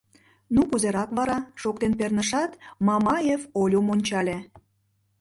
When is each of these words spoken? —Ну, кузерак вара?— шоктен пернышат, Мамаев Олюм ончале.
—Ну, 0.53 0.61
кузерак 0.69 1.09
вара?— 1.17 1.39
шоктен 1.61 1.93
пернышат, 1.99 2.51
Мамаев 2.87 3.41
Олюм 3.61 3.87
ончале. 3.93 4.37